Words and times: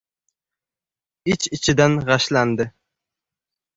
Ich-ichidan 1.33 1.99
g‘ashlandi. 2.11 2.71